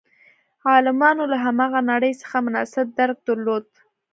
[0.71, 3.65] عالمانو له هماغه نړۍ څخه مناسب درک درلود.